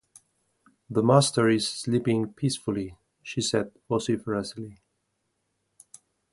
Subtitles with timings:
[0.89, 4.79] “The Master is sleeping peacefully,” she said vociferacely.